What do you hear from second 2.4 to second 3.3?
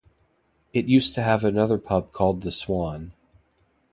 the Swan.